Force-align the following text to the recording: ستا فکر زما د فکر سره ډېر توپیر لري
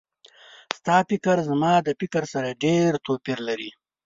ستا 0.77 0.97
فکر 1.09 1.37
زما 1.49 1.73
د 1.83 1.89
فکر 1.99 2.23
سره 2.33 2.49
ډېر 2.63 2.89
توپیر 3.05 3.39
لري 3.47 3.69